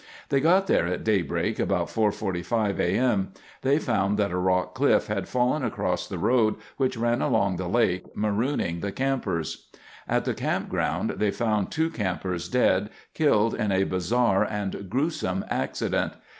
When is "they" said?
0.29-0.39, 3.61-3.77, 11.17-11.29